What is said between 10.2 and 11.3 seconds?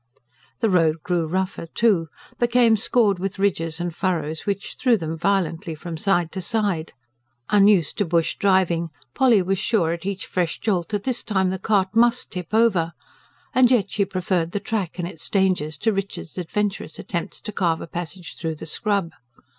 fresh jolt that this